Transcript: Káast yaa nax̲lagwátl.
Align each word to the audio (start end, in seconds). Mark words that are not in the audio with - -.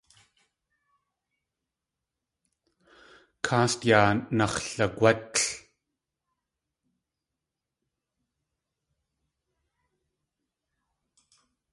Káast 3.45 3.79
yaa 3.89 4.09
nax̲lagwátl. 4.37 5.43